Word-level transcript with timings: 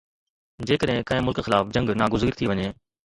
جيڪڏهن 0.71 1.05
ڪنهن 1.11 1.27
ملڪ 1.27 1.43
خلاف 1.49 1.69
جنگ 1.77 1.93
ناگزير 2.05 2.39
ٿي 2.41 2.49
وڃي 2.55 2.67